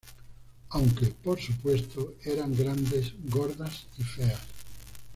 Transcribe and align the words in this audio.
Aunque, 0.71 1.05
por 1.09 1.39
supuesto, 1.39 2.15
eran 2.23 2.57
grandes, 2.57 3.13
gordas 3.23 3.85
y 3.99 4.03
feas. 4.03 4.41